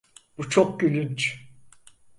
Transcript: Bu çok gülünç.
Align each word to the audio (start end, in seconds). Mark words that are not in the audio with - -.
Bu 0.37 0.49
çok 0.49 0.79
gülünç. 0.79 1.47